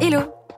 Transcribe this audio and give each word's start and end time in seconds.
Hello. 0.00 0.43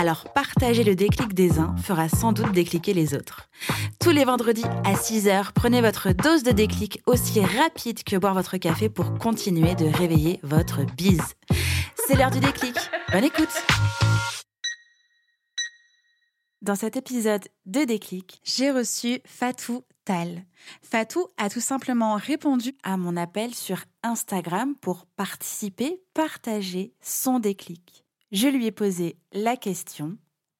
Alors 0.00 0.32
partager 0.32 0.82
le 0.82 0.94
déclic 0.94 1.34
des 1.34 1.58
uns 1.58 1.76
fera 1.76 2.08
sans 2.08 2.32
doute 2.32 2.52
décliquer 2.52 2.94
les 2.94 3.12
autres. 3.12 3.50
Tous 4.00 4.08
les 4.08 4.24
vendredis 4.24 4.64
à 4.82 4.94
6h, 4.94 5.52
prenez 5.54 5.82
votre 5.82 6.12
dose 6.12 6.42
de 6.42 6.52
déclic 6.52 7.02
aussi 7.04 7.42
rapide 7.42 8.02
que 8.02 8.16
boire 8.16 8.32
votre 8.32 8.56
café 8.56 8.88
pour 8.88 9.18
continuer 9.18 9.74
de 9.74 9.84
réveiller 9.84 10.40
votre 10.42 10.86
bise. 10.96 11.34
C'est 12.06 12.16
l'heure 12.16 12.30
du 12.30 12.40
déclic. 12.40 12.74
Bonne 13.12 13.24
écoute 13.24 13.52
Dans 16.62 16.76
cet 16.76 16.96
épisode 16.96 17.44
de 17.66 17.84
déclic, 17.84 18.40
j'ai 18.42 18.70
reçu 18.70 19.20
Fatou 19.26 19.84
Tal. 20.06 20.46
Fatou 20.80 21.26
a 21.36 21.50
tout 21.50 21.60
simplement 21.60 22.14
répondu 22.14 22.74
à 22.84 22.96
mon 22.96 23.18
appel 23.18 23.54
sur 23.54 23.84
Instagram 24.02 24.76
pour 24.80 25.04
participer, 25.16 26.00
partager 26.14 26.94
son 27.02 27.38
déclic. 27.38 28.06
Je 28.32 28.46
lui 28.46 28.66
ai 28.66 28.70
posé 28.70 29.16
la 29.32 29.56
question 29.56 30.16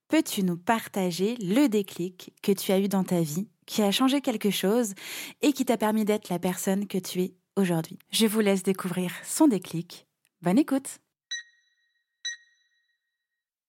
Peux-tu 0.09 0.43
nous 0.43 0.57
partager 0.57 1.37
le 1.37 1.69
déclic 1.69 2.35
que 2.43 2.51
tu 2.51 2.73
as 2.73 2.81
eu 2.81 2.89
dans 2.89 3.05
ta 3.05 3.21
vie, 3.21 3.47
qui 3.65 3.81
a 3.83 3.93
changé 3.93 4.21
quelque 4.21 4.51
chose 4.51 4.95
et 5.41 5.53
qui 5.53 5.65
t'a 5.65 5.77
permis 5.77 6.05
d'être 6.05 6.31
la 6.31 6.41
personne 6.41 6.89
que 6.89 6.99
tu 6.99 7.23
es 7.23 7.35
aujourd'hui? 7.55 7.97
Je 8.11 8.27
vous 8.27 8.41
laisse 8.41 8.65
découvrir 8.65 9.13
son 9.23 9.47
déclic. 9.47 10.09
Bonne 10.43 10.59
écoute 10.59 10.99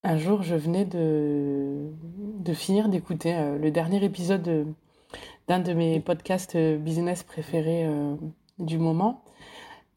Un 0.02 0.18
jour, 0.18 0.42
je 0.42 0.56
venais 0.56 0.86
de, 0.86 1.92
finir 2.56 2.90
d'écouter 2.90 3.36
euh, 3.36 3.60
le 3.60 3.70
dernier 3.70 4.04
épisode 4.04 4.66
d'un 5.48 5.60
de 5.60 5.74
mes 5.74 6.00
podcasts 6.00 6.56
euh, 6.56 6.80
business 6.80 7.22
préférés 7.22 7.86
euh, 7.86 8.16
du 8.58 8.80
moment. 8.80 9.24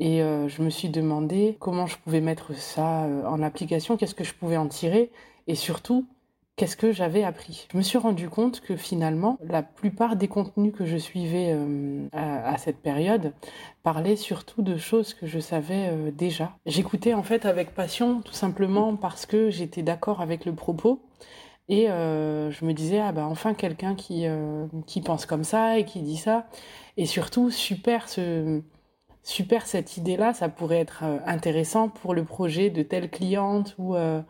Et 0.01 0.23
euh, 0.23 0.49
je 0.49 0.63
me 0.63 0.71
suis 0.71 0.89
demandé 0.89 1.57
comment 1.61 1.87
je 1.87 1.97
pouvais 1.99 2.21
mettre 2.21 2.55
ça 2.55 3.05
euh, 3.05 3.25
en 3.27 3.43
application, 3.43 3.97
qu'est-ce 3.97 4.15
que 4.15 4.25
je 4.25 4.35
pouvais 4.35 4.57
en 4.57 4.67
tirer, 4.67 5.11
et 5.47 5.55
surtout, 5.55 6.05
qu'est-ce 6.57 6.77
que 6.77 6.91
j'avais 6.91 7.23
appris. 7.23 7.69
Je 7.73 7.77
me 7.77 7.83
suis 7.83 7.99
rendu 7.99 8.29
compte 8.29 8.61
que 8.61 8.77
finalement, 8.77 9.39
la 9.45 9.63
plupart 9.63 10.17
des 10.17 10.27
contenus 10.27 10.73
que 10.77 10.85
je 10.85 10.97
suivais 10.97 11.53
euh, 11.53 12.09
à, 12.13 12.59
cette 12.59 12.79
période 12.79 13.33
parlaient 13.85 14.17
surtout 14.17 14.63
de 14.63 14.77
choses 14.77 15.15
que 15.15 15.27
je 15.27 15.39
savais 15.39 15.93
déjà. 16.11 16.53
J'écoutais 16.67 17.15
en 17.15 17.23
fait 17.23 17.45
avec 17.47 17.75
passion, 17.75 18.21
tout 18.23 18.33
simplement 18.33 18.97
parce 18.97 19.27
que 19.27 19.51
j'étais 19.51 19.83
d'accord 19.83 20.21
avec 20.21 20.45
le 20.45 20.55
propos. 20.55 21.01
Et 21.69 21.87
je 21.87 22.65
me 22.65 22.73
disais, 22.73 23.01
ah 23.01 23.13
bah 23.13 23.27
enfin 23.27 23.55
quelqu'un 23.55 23.95
qui, 23.95 24.27
qui 24.87 25.01
pense 25.01 25.27
comme 25.27 25.45
ça 25.45 25.79
et 25.79 25.85
qui 25.85 26.01
dit 26.01 26.17
ça. 26.17 26.47
Et 26.97 27.07
surtout, 27.07 27.51
super 27.51 28.09
ce 28.09 28.63
super 29.25 29.67
cette 29.67 29.97
idée-là, 29.97 30.35
ça 30.35 30.49
pourrait 30.49 30.79
être 30.79 31.01
euh, 31.03 31.19
intéressant 31.27 31.89
pour 31.89 32.15
le 32.15 32.25
projet 32.25 32.71
de 32.71 32.83
telle 32.83 33.11
cliente 33.11 33.75
ou 33.79 33.97
euh, 33.97 34.21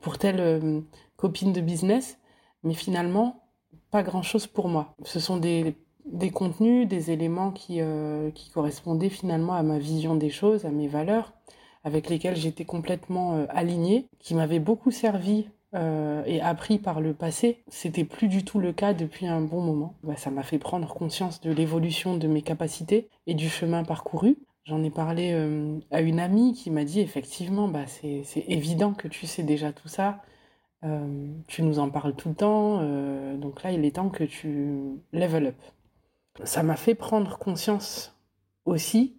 pour 0.00 0.18
telle 0.18 0.40
euh, 0.40 0.80
copine 1.16 1.52
de 1.52 1.60
business, 1.60 2.18
mais 2.62 2.74
finalement, 2.74 3.42
pas 3.90 4.02
grand-chose 4.02 4.46
pour 4.46 4.68
moi. 4.68 4.94
Ce 5.04 5.20
sont 5.20 5.38
des, 5.38 5.74
des 6.04 6.30
contenus, 6.30 6.86
des 6.86 7.10
éléments 7.10 7.50
qui, 7.50 7.80
qui 8.34 8.50
correspondaient 8.50 9.10
finalement 9.10 9.52
à 9.52 9.62
ma 9.62 9.78
vision 9.78 10.14
des 10.14 10.30
choses, 10.30 10.64
à 10.64 10.70
mes 10.70 10.88
valeurs, 10.88 11.32
avec 11.84 12.08
lesquelles 12.08 12.36
j'étais 12.36 12.64
complètement 12.64 13.46
alignée, 13.50 14.06
qui 14.18 14.34
m'avaient 14.34 14.58
beaucoup 14.58 14.90
servi 14.90 15.48
euh, 15.74 16.22
et 16.26 16.40
appris 16.42 16.78
par 16.78 17.00
le 17.00 17.14
passé, 17.14 17.62
c'était 17.68 18.04
plus 18.04 18.28
du 18.28 18.44
tout 18.44 18.58
le 18.58 18.72
cas 18.72 18.92
depuis 18.92 19.26
un 19.26 19.40
bon 19.40 19.62
moment. 19.62 19.94
Bah, 20.02 20.16
ça 20.16 20.30
m'a 20.30 20.42
fait 20.42 20.58
prendre 20.58 20.92
conscience 20.92 21.40
de 21.40 21.50
l'évolution 21.50 22.16
de 22.16 22.28
mes 22.28 22.42
capacités 22.42 23.08
et 23.26 23.34
du 23.34 23.48
chemin 23.48 23.82
parcouru. 23.82 24.36
J'en 24.64 24.82
ai 24.84 24.90
parlé 24.90 25.32
euh, 25.32 25.78
à 25.90 26.02
une 26.02 26.20
amie 26.20 26.52
qui 26.52 26.70
m'a 26.70 26.84
dit 26.84 27.00
effectivement, 27.00 27.68
bah, 27.68 27.86
c'est 27.86 28.22
évident 28.48 28.92
que 28.92 29.08
tu 29.08 29.26
sais 29.26 29.42
déjà 29.42 29.72
tout 29.72 29.88
ça. 29.88 30.20
Euh, 30.84 31.28
tu 31.48 31.62
nous 31.62 31.78
en 31.78 31.88
parles 31.90 32.14
tout 32.16 32.28
le 32.28 32.34
temps, 32.34 32.82
donc 33.36 33.62
là 33.62 33.70
il 33.72 33.84
est 33.84 33.96
temps 33.96 34.08
que 34.10 34.24
tu 34.24 34.98
level 35.12 35.46
up. 35.46 35.62
Ça 36.44 36.62
m'a 36.62 36.76
fait 36.76 36.94
prendre 36.94 37.38
conscience 37.38 38.18
aussi 38.64 39.16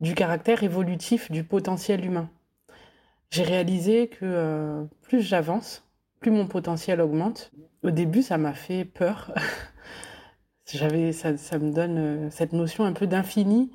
du 0.00 0.14
caractère 0.14 0.62
évolutif 0.62 1.30
du 1.30 1.42
potentiel 1.44 2.04
humain 2.04 2.30
j'ai 3.30 3.44
réalisé 3.44 4.08
que 4.08 4.18
euh, 4.22 4.84
plus 5.02 5.20
j'avance, 5.20 5.84
plus 6.20 6.30
mon 6.30 6.46
potentiel 6.46 7.00
augmente. 7.00 7.52
Au 7.82 7.90
début, 7.90 8.22
ça 8.22 8.38
m'a 8.38 8.52
fait 8.52 8.84
peur. 8.84 9.32
J'avais, 10.72 11.10
ça, 11.10 11.36
ça, 11.36 11.58
me 11.58 11.72
donne 11.72 11.98
euh, 11.98 12.30
cette 12.30 12.52
notion 12.52 12.84
un 12.84 12.92
peu 12.92 13.08
d'infini, 13.08 13.72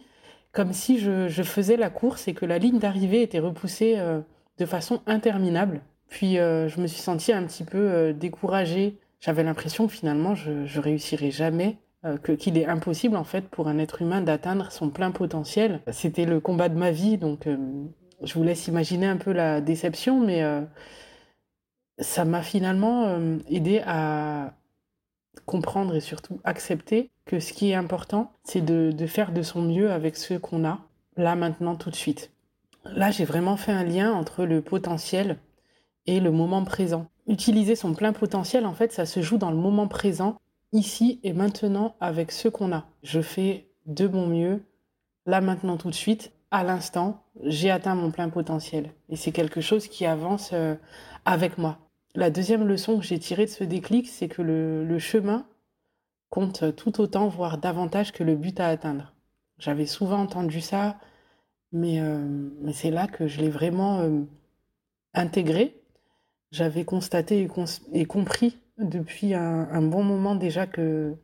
comme 0.54 0.72
si 0.72 1.00
je, 1.00 1.28
faisais 1.44 1.76
la 1.76 1.90
course 1.90 2.30
et 2.30 2.34
que 2.34 2.46
la 2.46 2.58
ligne 2.58 2.80
d'arrivée 2.80 3.22
était 3.22 3.40
repoussée 3.40 3.96
euh, 3.98 4.22
de 4.58 4.66
façon 4.66 5.02
interminable. 5.06 5.82
Puis 6.08 6.36
je 6.36 6.80
me 6.80 6.88
suis 6.88 7.02
sentie 7.02 7.34
un 7.34 7.44
petit 7.44 7.64
peu 7.64 8.14
découragée. 8.14 9.00
J'avais 9.20 9.44
l'impression 9.44 9.88
que 9.88 9.92
finalement 9.92 10.36
je, 10.36 10.66
je 10.66 10.80
réussirais 10.80 11.32
jamais, 11.32 11.78
que 12.22 12.32
qu'il 12.32 12.58
est 12.58 12.68
impossible 12.68 13.18
en 13.18 13.24
fait 13.26 13.50
pour 13.50 13.68
un 13.68 13.80
être 13.80 14.04
humain 14.04 14.22
d'atteindre 14.22 14.72
son 14.72 14.92
plein 14.92 15.12
potentiel. 15.12 15.82
C'était 15.92 16.26
le 16.26 16.40
combat 16.40 16.70
de 16.70 16.78
ma 16.78 16.92
vie, 16.92 17.18
donc 17.18 17.48
je 18.22 18.34
vous 18.34 18.44
laisse 18.44 18.68
imaginer 18.68 19.08
un 19.08 19.18
peu 19.18 19.32
la 19.32 19.62
déception, 19.62 20.20
mais 20.20 20.44
euh, 20.44 20.62
ça 22.00 22.26
m'a 22.26 22.42
finalement 22.42 23.06
euh, 23.06 23.38
aidé 23.50 23.82
à 23.86 24.54
comprendre 25.46 25.96
et 25.96 26.02
surtout 26.02 26.40
accepter 26.44 27.12
que 27.26 27.40
ce 27.40 27.54
qui 27.54 27.72
est 27.72 27.76
important, 27.76 28.32
c'est 28.44 28.62
de, 28.62 28.92
de, 28.92 29.08
faire 29.08 29.32
de 29.32 29.42
son 29.42 29.62
mieux 29.62 29.92
avec 29.92 30.16
ce 30.16 30.36
qu'on 30.36 30.66
a, 30.66 30.80
là, 31.18 31.36
maintenant, 31.36 31.76
tout 31.76 31.90
de 31.90 31.96
suite. 31.96 32.32
Là, 32.86 33.12
j'ai 33.12 33.26
vraiment 33.26 33.58
fait 33.58 33.72
un 33.72 33.84
lien 33.84 34.14
entre 34.14 34.46
le 34.46 34.62
potentiel 34.62 35.38
et 36.06 36.20
le 36.20 36.32
moment 36.32 36.64
présent. 36.64 37.08
Utiliser 37.28 37.76
son 37.76 37.94
plein 37.94 38.14
potentiel, 38.14 38.66
en 38.66 38.74
fait, 38.74 38.94
ça 38.94 39.06
se 39.06 39.22
joue 39.22 39.38
dans 39.38 39.52
le 39.52 39.58
moment 39.58 39.88
présent, 39.88 40.38
ici 40.72 41.20
et 41.24 41.34
maintenant, 41.34 41.96
avec 42.00 42.32
ce 42.32 42.48
qu'on 42.48 42.72
a. 42.72 42.86
Je 43.04 43.22
fais 43.22 43.68
de 43.88 44.08
mon 44.08 44.28
mieux, 44.28 44.64
là, 45.26 45.42
maintenant, 45.42 45.78
tout 45.78 45.90
de 45.90 45.96
suite, 45.96 46.32
à 46.56 46.64
l'instant, 46.64 47.22
j'ai 47.44 47.70
atteint 47.70 47.96
mon 47.96 48.12
plein 48.12 48.30
potentiel. 48.30 48.94
Et 49.10 49.18
c'est 49.18 49.34
quelque 49.34 49.60
chose 49.60 49.90
qui 49.90 50.06
avance 50.06 50.52
euh, 50.54 50.76
avec 51.26 51.58
moi. 51.58 51.80
La 52.14 52.30
deuxième 52.30 52.66
leçon 52.66 52.98
que 52.98 53.04
j'ai 53.04 53.20
tirée 53.20 53.44
de 53.44 53.50
ce 53.50 53.66
déclic, 53.66 54.08
c'est 54.08 54.30
que 54.30 54.42
le, 54.42 54.98
chemin 54.98 55.46
compte 56.30 56.74
tout 56.78 57.02
autant, 57.02 57.28
voire 57.28 57.58
davantage 57.58 58.14
que 58.14 58.24
le 58.24 58.38
but 58.38 58.58
à 58.62 58.68
atteindre. 58.68 59.14
J'avais 59.60 59.86
souvent 59.86 60.22
entendu 60.22 60.62
ça, 60.62 60.98
mais, 61.74 62.00
euh, 62.00 62.50
c'est 62.72 62.92
là 62.92 63.08
que 63.08 63.28
je 63.28 63.42
l'ai 63.42 63.50
vraiment 63.50 64.00
euh, 64.00 64.22
intégré. 65.14 65.76
J'avais 66.52 66.86
constaté 66.86 67.50
et, 67.92 68.06
compris 68.06 68.60
depuis 68.78 69.34
un, 69.34 69.82
bon 69.82 70.04
moment 70.04 70.36
déjà 70.36 70.68
que 70.68 71.16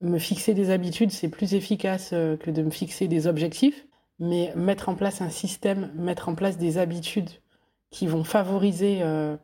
me 0.00 0.18
fixer 0.18 0.54
des 0.54 0.70
habitudes, 0.70 1.10
c'est 1.10 1.28
plus 1.28 1.52
efficace 1.52 2.10
que 2.10 2.50
de 2.50 2.62
me 2.62 2.70
fixer 2.70 3.08
des 3.08 3.26
objectifs 3.26 3.86
mais 4.18 4.52
mettre 4.56 4.88
en 4.88 4.94
place 4.94 5.20
un 5.20 5.30
système, 5.30 5.90
mettre 5.94 6.28
en 6.28 6.34
place 6.34 6.58
des 6.58 6.78
habitudes 6.78 7.30
qui 7.90 8.06
vont 8.06 8.24
favoriser 8.24 9.00
euh, 9.02 9.36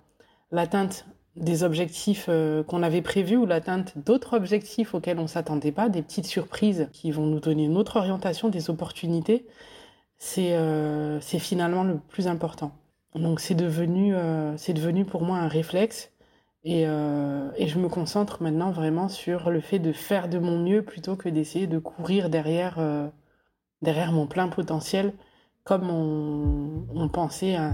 l'atteinte 0.51 1.07
des 1.37 1.63
objectifs 1.63 2.27
euh, 2.29 2.63
qu'on 2.63 2.83
avait 2.83 3.03
prévus 3.03 3.37
ou 3.37 3.47
l'atteinte 3.47 3.95
d'autres 3.97 4.37
objectifs 4.37 4.95
auxquels 4.95 5.19
on 5.19 5.27
s'attendait 5.27 5.73
pas, 5.73 5.89
des 5.89 6.03
petites 6.03 6.27
surprises 6.27 6.89
qui 6.93 7.11
vont 7.11 7.27
nous 7.27 7.41
donner 7.41 7.65
une 7.65 7.77
autre 7.77 7.97
orientation, 7.97 8.49
des 8.49 8.69
opportunités, 8.71 9.47
c'est 10.19 10.53
euh, 10.53 11.21
finalement 11.21 11.85
le 11.85 11.99
plus 11.99 12.29
important. 12.29 12.73
Donc 13.15 13.41
c'est 13.41 13.55
devenu, 13.55 14.15
euh, 14.15 14.57
devenu 14.69 15.05
pour 15.05 15.23
moi 15.23 15.39
un 15.39 15.49
réflexe 15.49 16.13
et, 16.63 16.83
et 16.83 17.69
je 17.69 17.79
me 17.79 17.89
concentre 17.89 18.43
maintenant 18.43 18.71
vraiment 18.71 19.09
sur 19.09 19.49
le 19.49 19.61
fait 19.61 19.79
de 19.79 19.93
faire 19.93 20.29
de 20.29 20.39
mon 20.39 20.59
mieux 20.59 20.83
plutôt 20.83 21.17
que 21.17 21.31
d'essayer 21.31 21.67
de 21.67 21.79
courir 21.79 22.29
derrière 22.29 22.79
derrière 23.83 24.13
mon 24.13 24.27
plein 24.27 24.49
potentiel, 24.49 25.13
comme 25.65 25.91
on, 25.91 27.09
pensait 27.09 27.57
à, 27.57 27.73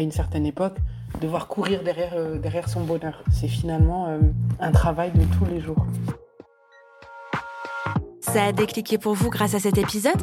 une 0.00 0.12
certaine 0.12 0.46
époque 0.46 0.76
devoir 1.20 1.46
courir 1.46 1.82
derrière, 1.82 2.14
euh, 2.14 2.38
derrière 2.38 2.68
son 2.68 2.84
bonheur. 2.84 3.22
C'est 3.30 3.48
finalement 3.48 4.06
euh, 4.08 4.20
un 4.60 4.72
travail 4.72 5.12
de 5.12 5.24
tous 5.36 5.44
les 5.44 5.60
jours. 5.60 5.86
Ça 8.20 8.44
a 8.44 8.52
décliqué 8.52 8.98
pour 8.98 9.14
vous 9.14 9.30
grâce 9.30 9.54
à 9.54 9.60
cet 9.60 9.78
épisode? 9.78 10.22